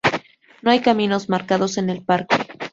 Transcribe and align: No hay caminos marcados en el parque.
No 0.63 0.71
hay 0.71 0.79
caminos 0.81 1.29
marcados 1.29 1.77
en 1.77 1.91
el 1.91 2.03
parque. 2.03 2.35